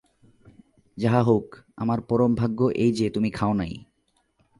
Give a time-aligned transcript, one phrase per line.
[0.97, 1.47] যাহা হউক,
[1.77, 3.73] আমার পরম ভাগ্য এই যে তুমি খাও নাই।